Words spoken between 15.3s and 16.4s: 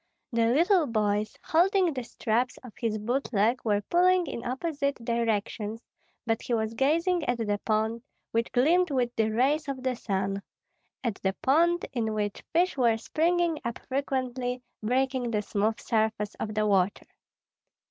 smooth surface